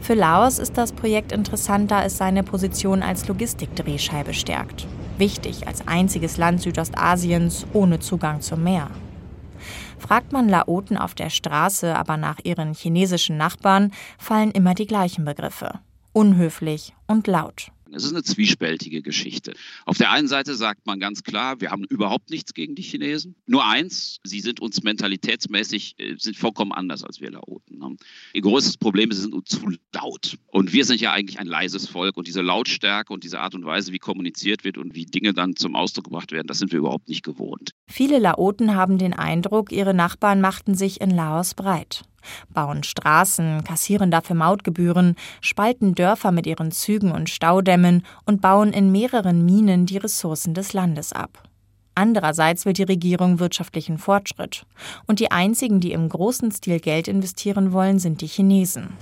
Für 0.00 0.14
Laos 0.14 0.58
ist 0.58 0.76
das 0.76 0.92
Projekt 0.92 1.32
interessant, 1.32 1.90
da 1.90 2.04
es 2.04 2.18
seine 2.18 2.42
Position 2.42 3.02
als 3.02 3.28
Logistikdrehscheibe 3.28 4.34
stärkt. 4.34 4.86
Wichtig 5.18 5.66
als 5.66 5.86
einziges 5.86 6.36
Land 6.36 6.62
Südostasiens 6.62 7.66
ohne 7.72 8.00
Zugang 8.00 8.40
zum 8.40 8.64
Meer. 8.64 8.90
Fragt 9.98 10.32
man 10.32 10.48
Laoten 10.48 10.96
auf 10.96 11.14
der 11.14 11.30
Straße 11.30 11.96
aber 11.96 12.16
nach 12.16 12.38
ihren 12.42 12.74
chinesischen 12.74 13.36
Nachbarn, 13.36 13.92
fallen 14.18 14.50
immer 14.50 14.74
die 14.74 14.86
gleichen 14.86 15.24
Begriffe. 15.24 15.78
Unhöflich 16.12 16.92
und 17.06 17.26
laut. 17.28 17.70
Es 17.94 18.04
ist 18.04 18.12
eine 18.12 18.22
zwiespältige 18.22 19.02
Geschichte. 19.02 19.54
Auf 19.84 19.98
der 19.98 20.10
einen 20.10 20.28
Seite 20.28 20.54
sagt 20.54 20.86
man 20.86 21.00
ganz 21.00 21.22
klar, 21.22 21.60
wir 21.60 21.70
haben 21.70 21.84
überhaupt 21.84 22.30
nichts 22.30 22.54
gegen 22.54 22.74
die 22.74 22.82
Chinesen. 22.82 23.34
Nur 23.46 23.66
eins, 23.66 24.20
sie 24.24 24.40
sind 24.40 24.60
uns 24.60 24.82
mentalitätsmäßig 24.82 25.94
äh, 25.98 26.14
sind 26.16 26.36
vollkommen 26.36 26.72
anders 26.72 27.04
als 27.04 27.20
wir 27.20 27.30
Laoten. 27.30 27.78
Ne? 27.78 27.96
Ihr 28.32 28.42
größtes 28.42 28.76
Problem 28.76 29.10
ist, 29.10 29.16
sie 29.16 29.22
sind 29.22 29.34
uns 29.34 29.48
zu 29.48 29.70
laut. 29.92 30.38
Und 30.48 30.72
wir 30.72 30.84
sind 30.84 31.00
ja 31.00 31.12
eigentlich 31.12 31.38
ein 31.38 31.46
leises 31.46 31.88
Volk. 31.88 32.16
Und 32.16 32.26
diese 32.26 32.42
Lautstärke 32.42 33.12
und 33.12 33.24
diese 33.24 33.40
Art 33.40 33.54
und 33.54 33.64
Weise, 33.64 33.92
wie 33.92 33.98
kommuniziert 33.98 34.64
wird 34.64 34.78
und 34.78 34.94
wie 34.94 35.06
Dinge 35.06 35.32
dann 35.34 35.56
zum 35.56 35.74
Ausdruck 35.74 36.04
gebracht 36.04 36.32
werden, 36.32 36.46
das 36.46 36.58
sind 36.58 36.72
wir 36.72 36.78
überhaupt 36.78 37.08
nicht 37.08 37.24
gewohnt. 37.24 37.70
Viele 37.86 38.18
Laoten 38.18 38.74
haben 38.74 38.98
den 38.98 39.12
Eindruck, 39.12 39.72
ihre 39.72 39.94
Nachbarn 39.94 40.40
machten 40.40 40.74
sich 40.74 41.00
in 41.00 41.10
Laos 41.10 41.54
breit 41.54 42.04
bauen 42.50 42.82
Straßen, 42.82 43.64
kassieren 43.64 44.10
dafür 44.10 44.36
Mautgebühren, 44.36 45.16
spalten 45.40 45.94
Dörfer 45.94 46.32
mit 46.32 46.46
ihren 46.46 46.70
Zügen 46.70 47.12
und 47.12 47.30
Staudämmen 47.30 48.04
und 48.24 48.40
bauen 48.40 48.72
in 48.72 48.92
mehreren 48.92 49.44
Minen 49.44 49.86
die 49.86 49.98
Ressourcen 49.98 50.54
des 50.54 50.72
Landes 50.72 51.12
ab. 51.12 51.42
Andererseits 51.94 52.64
will 52.64 52.72
die 52.72 52.84
Regierung 52.84 53.38
wirtschaftlichen 53.38 53.98
Fortschritt. 53.98 54.64
Und 55.06 55.20
die 55.20 55.30
einzigen, 55.30 55.80
die 55.80 55.92
im 55.92 56.08
großen 56.08 56.50
Stil 56.50 56.80
Geld 56.80 57.06
investieren 57.06 57.72
wollen, 57.72 57.98
sind 57.98 58.22
die 58.22 58.26
Chinesen. 58.26 58.96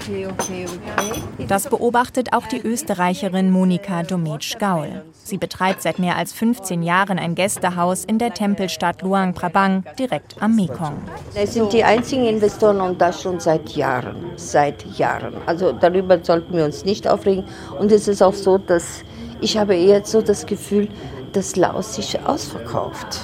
Okay, 0.00 0.26
okay, 0.26 0.66
okay. 0.66 1.20
Das 1.48 1.68
beobachtet 1.68 2.32
auch 2.32 2.46
die 2.46 2.60
Österreicherin 2.60 3.50
Monika 3.50 4.02
Dometsch-Gaul. 4.02 5.02
Sie 5.22 5.36
betreibt 5.36 5.82
seit 5.82 5.98
mehr 5.98 6.16
als 6.16 6.32
15 6.32 6.82
Jahren 6.82 7.18
ein 7.18 7.34
Gästehaus 7.34 8.04
in 8.04 8.18
der 8.18 8.32
Tempelstadt 8.32 9.02
Luang 9.02 9.34
Prabang, 9.34 9.84
direkt 9.98 10.40
am 10.40 10.56
Mekong. 10.56 10.96
Das 11.34 11.54
sind 11.54 11.72
die 11.72 11.84
einzigen 11.84 12.24
Investoren 12.24 12.80
und 12.80 13.00
das 13.00 13.22
schon 13.22 13.38
seit 13.38 13.70
Jahren. 13.70 14.16
Seit 14.36 14.84
Jahren. 14.98 15.34
Also 15.44 15.72
darüber 15.72 16.18
sollten 16.22 16.56
wir 16.56 16.64
uns 16.64 16.84
nicht 16.84 17.06
aufregen. 17.06 17.44
Und 17.78 17.92
es 17.92 18.08
ist 18.08 18.22
auch 18.22 18.34
so, 18.34 18.56
dass 18.56 19.04
ich 19.40 19.56
habe 19.56 19.74
eher 19.74 20.04
so 20.04 20.20
das 20.20 20.44
Gefühl, 20.44 20.88
das 21.32 21.56
Laos 21.56 21.94
sich 21.94 22.18
ausverkauft. 22.20 23.20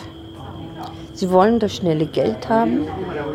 Sie 1.12 1.30
wollen 1.30 1.58
das 1.58 1.74
schnelle 1.76 2.06
Geld 2.06 2.48
haben 2.48 2.86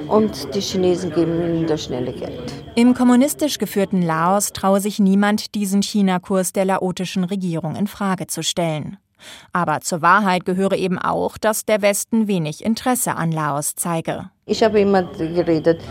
und 0.07 0.53
die 0.53 0.61
Chinesen 0.61 1.11
geben 1.11 1.41
ihnen 1.41 1.67
das 1.67 1.85
schnelle 1.85 2.13
Geld. 2.13 2.53
Im 2.75 2.93
kommunistisch 2.93 3.57
geführten 3.57 4.03
Laos 4.03 4.53
traue 4.53 4.79
sich 4.79 4.99
niemand, 4.99 5.55
diesen 5.55 5.81
China-Kurs 5.81 6.53
der 6.53 6.65
laotischen 6.65 7.23
Regierung 7.23 7.75
in 7.75 7.87
Frage 7.87 8.27
zu 8.27 8.43
stellen. 8.43 8.97
Aber 9.51 9.81
zur 9.81 10.01
Wahrheit 10.01 10.45
gehöre 10.45 10.75
eben 10.75 10.99
auch, 10.99 11.37
dass 11.37 11.65
der 11.65 11.81
Westen 11.81 12.27
wenig 12.27 12.63
Interesse 12.63 13.15
an 13.15 13.31
Laos 13.31 13.75
zeige. 13.75 14.29
Ich 14.45 14.63
habe 14.63 14.79
immer 14.79 15.03
geredet, 15.03 15.81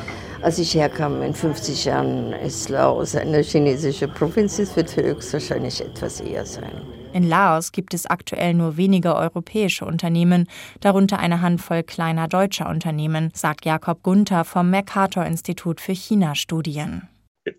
als 0.42 0.58
ich 0.58 0.74
herkam, 0.74 1.22
in 1.22 1.34
50 1.34 1.84
Jahren 1.84 2.32
ist 2.32 2.68
Laos 2.68 3.14
eine 3.14 3.42
chinesische 3.42 4.08
Provinz, 4.08 4.58
es 4.58 4.74
wird 4.76 4.96
höchstwahrscheinlich 4.96 5.80
etwas 5.80 6.20
eher 6.20 6.46
sein. 6.46 6.82
In 7.12 7.28
Laos 7.28 7.72
gibt 7.72 7.92
es 7.92 8.06
aktuell 8.06 8.54
nur 8.54 8.76
wenige 8.76 9.16
europäische 9.16 9.84
Unternehmen, 9.84 10.46
darunter 10.80 11.18
eine 11.18 11.40
Handvoll 11.40 11.82
kleiner 11.82 12.28
deutscher 12.28 12.68
Unternehmen, 12.68 13.30
sagt 13.34 13.64
Jakob 13.64 14.02
Gunther 14.02 14.44
vom 14.44 14.70
Mercator 14.70 15.24
Institut 15.26 15.80
für 15.80 15.92
China-Studien. 15.92 17.08
Wenn 17.44 17.56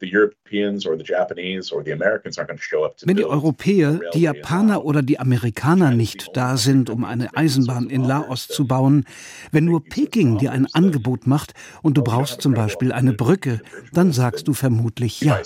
die 3.18 3.26
Europäer, 3.26 4.00
die 4.14 4.22
Japaner 4.22 4.86
oder 4.86 5.02
die 5.02 5.20
Amerikaner 5.20 5.92
nicht 5.92 6.30
da 6.34 6.56
sind, 6.56 6.90
um 6.90 7.04
eine 7.04 7.36
Eisenbahn 7.36 7.90
in 7.90 8.04
Laos 8.04 8.48
zu 8.48 8.68
bauen, 8.68 9.06
wenn 9.52 9.66
nur 9.66 9.84
Peking 9.84 10.38
dir 10.38 10.52
ein 10.52 10.68
Angebot 10.72 11.28
macht 11.28 11.54
und 11.82 11.98
du 11.98 12.04
brauchst 12.04 12.42
zum 12.42 12.54
Beispiel 12.54 12.94
eine 12.94 13.14
Brücke, 13.14 13.62
dann 13.92 14.14
sagst 14.14 14.48
du 14.48 14.54
vermutlich 14.54 15.20
ja. 15.20 15.42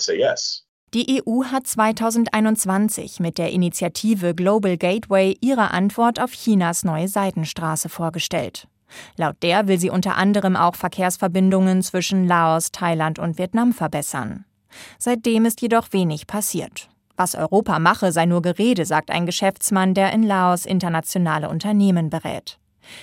Die 0.94 1.20
EU 1.26 1.44
hat 1.44 1.66
2021 1.66 3.18
mit 3.18 3.38
der 3.38 3.50
Initiative 3.50 4.34
Global 4.34 4.76
Gateway 4.76 5.36
ihre 5.40 5.72
Antwort 5.72 6.20
auf 6.20 6.30
Chinas 6.32 6.84
neue 6.84 7.08
Seidenstraße 7.08 7.88
vorgestellt. 7.88 8.68
Laut 9.16 9.36
der 9.42 9.66
will 9.66 9.80
sie 9.80 9.90
unter 9.90 10.16
anderem 10.16 10.54
auch 10.54 10.76
Verkehrsverbindungen 10.76 11.82
zwischen 11.82 12.26
Laos, 12.26 12.70
Thailand 12.70 13.18
und 13.18 13.36
Vietnam 13.36 13.72
verbessern. 13.72 14.44
Seitdem 14.98 15.44
ist 15.44 15.60
jedoch 15.60 15.92
wenig 15.92 16.28
passiert. 16.28 16.88
Was 17.16 17.34
Europa 17.34 17.78
mache, 17.78 18.12
sei 18.12 18.26
nur 18.26 18.42
Gerede, 18.42 18.84
sagt 18.84 19.10
ein 19.10 19.26
Geschäftsmann, 19.26 19.94
der 19.94 20.12
in 20.12 20.22
Laos 20.22 20.66
internationale 20.66 21.48
Unternehmen 21.48 22.10
berät. 22.10 22.58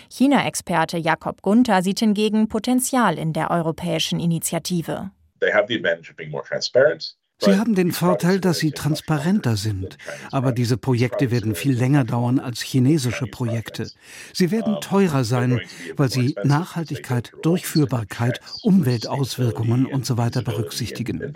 China-Experte 0.10 0.98
Jakob 0.98 1.42
Gunther 1.42 1.82
sieht 1.82 2.00
hingegen 2.00 2.48
Potenzial 2.48 3.18
in 3.18 3.34
der 3.34 3.52
europäischen 3.52 4.20
Initiative. 4.20 5.12
They 5.42 5.52
have 5.52 5.66
the 5.68 5.76
advantage 5.76 6.10
of 6.10 6.16
being 6.16 6.32
more 6.32 6.44
transparent. 6.44 7.18
Sie 7.40 7.58
haben 7.58 7.76
den 7.76 7.92
Vorteil, 7.92 8.40
dass 8.40 8.60
sie 8.60 8.72
transparenter 8.72 9.58
sind. 9.58 9.98
Aber 10.32 10.52
diese 10.52 10.78
Projekte 10.78 11.30
werden 11.32 11.56
viel 11.56 11.78
länger 11.78 12.04
dauern 12.06 12.40
als 12.40 12.62
chinesische 12.62 13.26
Projekte. 13.28 13.90
Sie 14.34 14.52
werden 14.52 14.78
teurer 14.82 15.24
sein, 15.24 15.60
weil 15.98 16.10
sie 16.10 16.36
Nachhaltigkeit, 16.44 17.34
Durchführbarkeit, 17.42 18.40
Umweltauswirkungen 18.64 19.88
usw. 19.88 20.30
So 20.34 20.42
berücksichtigen. 20.42 21.34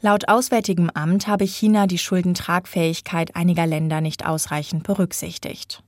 Laut 0.00 0.28
Auswärtigem 0.28 0.90
Amt 0.90 1.26
habe 1.26 1.44
China 1.44 1.86
die 1.86 1.98
Schuldentragfähigkeit 1.98 3.36
einiger 3.36 3.66
Länder 3.66 4.00
nicht 4.00 4.26
ausreichend 4.26 4.82
berücksichtigt. 4.82 5.82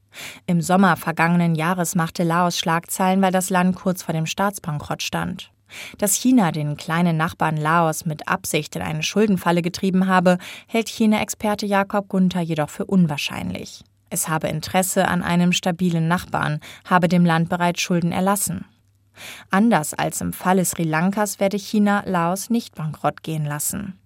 Im 0.46 0.62
Sommer 0.62 0.96
vergangenen 0.96 1.56
Jahres 1.56 1.94
machte 1.94 2.22
Laos 2.22 2.58
Schlagzeilen, 2.58 3.20
weil 3.22 3.32
das 3.32 3.50
Land 3.50 3.76
kurz 3.76 4.02
vor 4.02 4.14
dem 4.14 4.26
Staatsbankrott 4.26 5.02
stand. 5.02 5.50
Dass 5.98 6.14
China 6.14 6.52
den 6.52 6.76
kleinen 6.76 7.16
Nachbarn 7.16 7.56
Laos 7.56 8.04
mit 8.04 8.28
Absicht 8.28 8.76
in 8.76 8.82
eine 8.82 9.02
Schuldenfalle 9.02 9.62
getrieben 9.62 10.06
habe, 10.06 10.38
hält 10.66 10.88
China-Experte 10.88 11.66
Jakob 11.66 12.08
Gunther 12.08 12.40
jedoch 12.40 12.70
für 12.70 12.84
unwahrscheinlich. 12.84 13.84
Es 14.10 14.28
habe 14.28 14.48
Interesse 14.48 15.08
an 15.08 15.22
einem 15.22 15.52
stabilen 15.52 16.08
Nachbarn, 16.08 16.60
habe 16.84 17.08
dem 17.08 17.24
Land 17.24 17.48
bereits 17.48 17.80
Schulden 17.80 18.12
erlassen. 18.12 18.64
Anders 19.50 19.94
als 19.94 20.20
im 20.20 20.32
Falle 20.32 20.64
Sri 20.64 20.84
Lankas 20.84 21.40
werde 21.40 21.58
China 21.58 22.02
Laos 22.06 22.50
nicht 22.50 22.74
bankrott 22.74 23.22
gehen 23.22 23.44
lassen. 23.44 23.98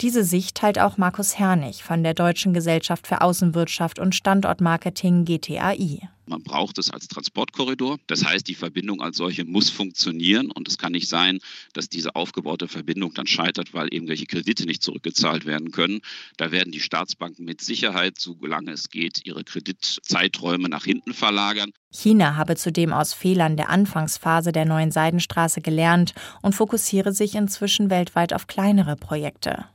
Diese 0.00 0.24
Sicht 0.24 0.56
teilt 0.56 0.78
auch 0.78 0.98
Markus 0.98 1.38
Hernig 1.38 1.82
von 1.82 2.02
der 2.02 2.14
Deutschen 2.14 2.52
Gesellschaft 2.52 3.06
für 3.06 3.22
Außenwirtschaft 3.22 3.98
und 3.98 4.14
Standortmarketing 4.14 5.24
GTAI. 5.24 6.08
Man 6.26 6.42
braucht 6.42 6.78
es 6.78 6.90
als 6.90 7.08
Transportkorridor. 7.08 7.98
Das 8.06 8.24
heißt, 8.24 8.48
die 8.48 8.54
Verbindung 8.54 9.02
als 9.02 9.16
solche 9.16 9.44
muss 9.44 9.70
funktionieren 9.70 10.50
und 10.50 10.68
es 10.68 10.78
kann 10.78 10.92
nicht 10.92 11.08
sein, 11.08 11.38
dass 11.72 11.88
diese 11.88 12.14
aufgebaute 12.14 12.68
Verbindung 12.68 13.12
dann 13.14 13.26
scheitert, 13.26 13.74
weil 13.74 13.88
irgendwelche 13.92 14.26
Kredite 14.26 14.64
nicht 14.66 14.82
zurückgezahlt 14.82 15.44
werden 15.44 15.70
können. 15.70 16.00
Da 16.36 16.50
werden 16.50 16.72
die 16.72 16.80
Staatsbanken 16.80 17.44
mit 17.44 17.60
Sicherheit, 17.60 18.18
solange 18.18 18.72
es 18.72 18.88
geht, 18.88 19.24
ihre 19.24 19.44
Kreditzeiträume 19.44 20.68
nach 20.68 20.84
hinten 20.84 21.12
verlagern. 21.12 21.70
China 21.90 22.36
habe 22.36 22.56
zudem 22.56 22.92
aus 22.92 23.12
Fehlern 23.12 23.56
der 23.56 23.68
Anfangsphase 23.68 24.50
der 24.50 24.64
neuen 24.64 24.90
Seidenstraße 24.90 25.60
gelernt 25.60 26.14
und 26.42 26.54
fokussiere 26.54 27.12
sich 27.12 27.34
inzwischen 27.34 27.90
weltweit 27.90 28.32
auf 28.32 28.46
kleinere 28.46 28.96
Projekte. 28.96 29.66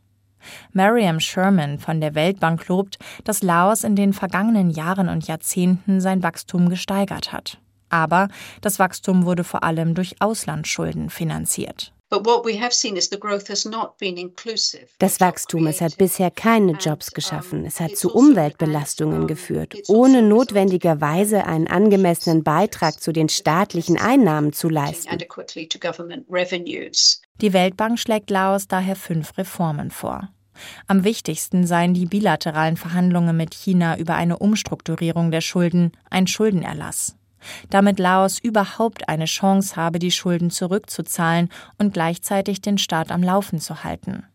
Mariam 0.73 1.19
Sherman 1.19 1.79
von 1.79 2.01
der 2.01 2.15
Weltbank 2.15 2.67
lobt, 2.67 2.97
dass 3.23 3.43
Laos 3.43 3.83
in 3.83 3.95
den 3.95 4.13
vergangenen 4.13 4.69
Jahren 4.69 5.09
und 5.09 5.27
Jahrzehnten 5.27 6.01
sein 6.01 6.23
Wachstum 6.23 6.69
gesteigert 6.69 7.31
hat. 7.31 7.59
Aber 7.89 8.27
das 8.61 8.79
Wachstum 8.79 9.25
wurde 9.25 9.43
vor 9.43 9.63
allem 9.63 9.95
durch 9.95 10.21
Auslandsschulden 10.21 11.09
finanziert. 11.09 11.93
Das 14.97 15.19
Wachstum, 15.19 15.67
es 15.67 15.81
hat 15.81 15.97
bisher 15.97 16.31
keine 16.31 16.71
Jobs 16.73 17.11
geschaffen, 17.11 17.65
es 17.65 17.79
hat 17.79 17.95
zu 17.95 18.11
Umweltbelastungen 18.11 19.27
geführt, 19.27 19.75
ohne 19.87 20.23
notwendigerweise 20.23 21.45
einen 21.45 21.67
angemessenen 21.67 22.43
Beitrag 22.43 22.99
zu 22.99 23.11
den 23.11 23.29
staatlichen 23.29 23.97
Einnahmen 23.99 24.53
zu 24.53 24.69
leisten. 24.69 25.17
Die 27.41 27.53
Weltbank 27.53 27.99
schlägt 27.99 28.29
Laos 28.31 28.67
daher 28.67 28.95
fünf 28.95 29.37
Reformen 29.37 29.91
vor. 29.91 30.29
Am 30.87 31.03
wichtigsten 31.03 31.65
seien 31.65 31.93
die 31.93 32.05
bilateralen 32.05 32.77
Verhandlungen 32.77 33.37
mit 33.37 33.53
China 33.53 33.97
über 33.97 34.15
eine 34.15 34.39
Umstrukturierung 34.39 35.31
der 35.31 35.41
Schulden, 35.41 35.91
ein 36.09 36.27
Schuldenerlass. 36.27 37.18
Damit 37.69 37.99
Laos 37.99 38.39
überhaupt 38.39 39.09
eine 39.09 39.25
Chance 39.25 39.75
habe, 39.75 39.99
die 39.99 40.11
Schulden 40.11 40.51
zurückzuzahlen 40.51 41.49
und 41.77 41.93
gleichzeitig 41.93 42.61
den 42.61 42.77
Staat 42.77 43.11
am 43.11 43.23
Laufen 43.23 43.59
zu 43.59 43.83
halten. 43.83 44.25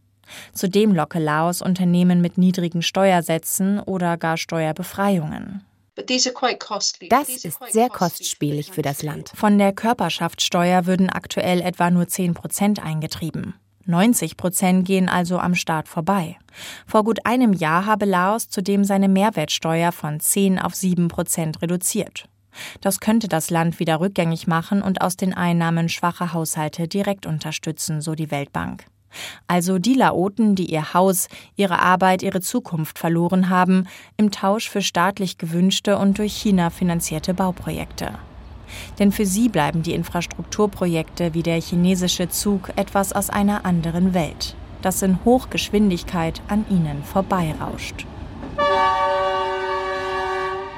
Zudem 0.53 0.95
locke 0.95 1.19
Laos 1.19 1.63
Unternehmen 1.63 2.21
mit 2.21 2.39
niedrigen 2.39 2.83
Steuersätzen 2.83 3.79
oder 3.81 4.17
gar 4.17 4.37
Steuerbefreiungen. 4.37 5.65
Das 5.97 7.29
ist 7.29 7.59
sehr 7.71 7.89
kostspielig 7.89 8.73
für 8.73 8.83
das 8.83 9.03
Land. 9.03 9.31
Von 9.35 9.59
der 9.59 9.73
Körperschaftssteuer 9.73 10.87
würden 10.87 11.09
aktuell 11.09 11.61
etwa 11.61 11.91
nur 11.91 12.09
10 12.09 12.35
Prozent 12.35 12.85
eingetrieben. 12.85 13.55
90 13.87 14.37
Prozent 14.37 14.87
gehen 14.87 15.09
also 15.09 15.39
am 15.39 15.55
Staat 15.55 15.89
vorbei. 15.89 16.37
Vor 16.87 17.05
gut 17.05 17.25
einem 17.27 17.53
Jahr 17.53 17.87
habe 17.87 18.07
Laos 18.07 18.49
zudem 18.49 18.83
seine 18.85 19.09
Mehrwertsteuer 19.09 19.93
von 19.93 20.19
10 20.19 20.59
auf 20.59 20.75
7 20.75 21.09
Prozent 21.09 21.63
reduziert. 21.63 22.29
Das 22.81 23.01
könnte 23.01 23.29
das 23.29 23.51
Land 23.51 23.79
wieder 23.81 24.01
rückgängig 24.01 24.47
machen 24.47 24.83
und 24.83 25.01
aus 25.03 25.17
den 25.17 25.35
Einnahmen 25.35 25.89
schwache 25.89 26.33
Haushalte 26.33 26.89
direkt 26.89 27.27
unterstützen, 27.27 28.01
so 28.01 28.15
die 28.15 28.31
Weltbank. 28.31 28.87
Also 29.47 29.79
die 29.79 29.95
Laoten, 29.95 30.55
die 30.55 30.71
ihr 30.73 30.95
Haus, 30.95 31.29
ihre 31.57 31.79
Arbeit, 31.79 32.23
ihre 32.23 32.41
Zukunft 32.41 32.99
verloren 32.99 33.49
haben, 33.49 33.87
im 34.17 34.31
Tausch 34.31 34.69
für 34.69 34.83
staatlich 34.83 35.39
gewünschte 35.39 35.99
und 35.99 36.19
durch 36.19 36.35
China 36.35 36.71
finanzierte 36.71 37.35
Bauprojekte. 37.35 38.13
Denn 38.99 39.13
für 39.13 39.27
sie 39.27 39.49
bleiben 39.49 39.83
die 39.83 39.95
Infrastrukturprojekte 39.95 41.35
wie 41.35 41.43
der 41.43 41.61
chinesische 41.61 42.29
Zug 42.29 42.71
etwas 42.77 43.13
aus 43.13 43.31
einer 43.31 43.65
anderen 43.65 44.15
Welt, 44.15 44.57
das 44.83 45.03
in 45.03 45.25
Hochgeschwindigkeit 45.25 46.43
an 46.49 46.65
ihnen 46.69 47.05
vorbeirauscht. 47.05 48.07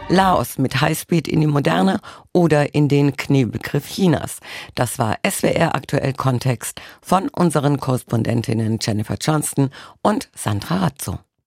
Laos 0.08 0.56
mit 0.56 0.80
Highspeed 0.80 1.26
in 1.26 1.40
die 1.40 1.48
Moderne 1.48 1.98
oder 2.32 2.74
in 2.74 2.88
den 2.88 3.16
Kniebegriff 3.16 3.88
Chinas. 3.88 4.38
Das 4.76 5.00
war 5.00 5.18
SWR 5.28 5.74
aktuell 5.74 6.12
Kontext 6.12 6.80
von 7.02 7.28
unseren 7.28 7.78
Korrespondentinnen 7.80 8.78
Jennifer 8.80 9.16
Johnston 9.20 9.70
und 10.02 10.28
Sandra 10.34 10.76
Razzo. 10.76 11.18